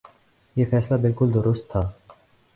[0.55, 1.91] یہ فیصلہ بالکل درست تھا۔